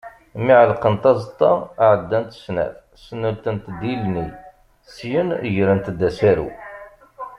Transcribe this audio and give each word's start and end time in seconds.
Mi 0.43 0.53
ɛellqent 0.61 1.03
aẓeṭṭa, 1.11 1.51
ɛeddant 1.89 2.31
snat 2.43 2.77
sneltent-d 3.05 3.81
ilni 3.93 4.27
syen 4.95 5.29
grent-d 5.55 5.99
asaru. 6.09 6.49